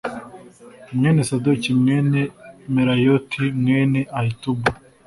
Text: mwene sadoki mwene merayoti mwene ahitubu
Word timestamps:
mwene 0.95 1.21
sadoki 1.29 1.69
mwene 1.81 2.19
merayoti 2.73 3.43
mwene 3.61 3.99
ahitubu 4.19 4.65